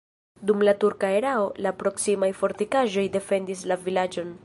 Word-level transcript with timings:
Dum 0.51 0.63
la 0.67 0.73
turka 0.83 1.11
erao 1.17 1.45
la 1.67 1.75
proksimaj 1.83 2.31
fortikaĵoj 2.41 3.09
defendis 3.19 3.67
la 3.73 3.83
vilaĝon. 3.89 4.39